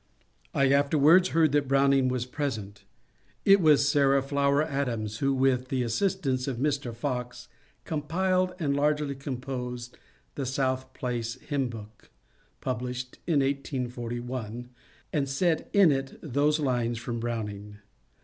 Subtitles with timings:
[0.55, 2.85] I afterwards heard that Browning was present.
[3.45, 6.91] It was Sarah Flower Adams who, with the assistance of Mr.
[6.91, 7.47] Fox,
[7.85, 9.95] compiled and largely composed
[10.33, 12.09] the *^ South Place Hymn Book"
[12.61, 14.69] (published in 1841),
[15.13, 17.77] and set in it those lines from Browning.